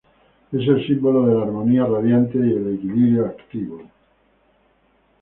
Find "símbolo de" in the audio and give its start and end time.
0.87-1.35